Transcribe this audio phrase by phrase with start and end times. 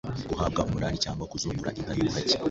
[0.29, 2.37] Guhabwa umunani cyangwa kuzungura inka y'ubuhake